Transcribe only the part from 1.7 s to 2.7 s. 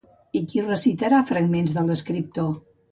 de l'escriptor?